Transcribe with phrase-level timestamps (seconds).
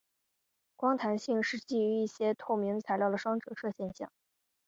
[0.75, 4.11] 光弹性是基于一些透明材料的双折射现象。